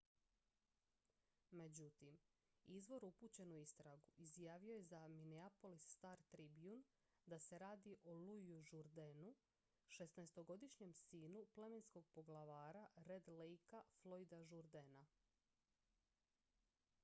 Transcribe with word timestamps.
međutim 1.51 2.17
izvor 2.65 3.05
upućen 3.05 3.51
u 3.51 3.59
istragu 3.59 4.09
izjavio 4.17 4.75
je 4.75 4.83
za 4.83 5.07
minneapolis 5.07 5.85
star-tribune 5.91 6.81
da 7.25 7.39
se 7.39 7.59
radi 7.59 7.95
o 8.03 8.13
louisu 8.13 8.63
jourdainu 8.75 9.35
16-godišnjem 9.87 10.93
sinu 10.93 11.45
plemenskog 11.53 12.07
poglavara 12.15 12.87
red 12.95 13.27
lakea 13.29 13.83
floyda 14.03 14.43
jourdaina 14.53 15.05